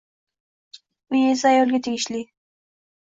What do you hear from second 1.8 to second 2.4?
tegishli